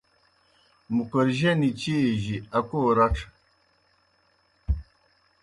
[0.95, 3.25] مُکر جنیْ چیئی جیْ اکو رڇھہ۔